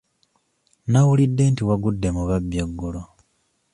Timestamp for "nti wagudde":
1.51-2.07